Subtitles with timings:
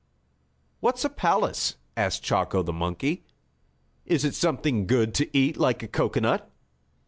[0.79, 3.23] "What's a palace?" asked Chako, the monkey.
[4.03, 6.49] "Is it something good to eat, like a cocoanut?"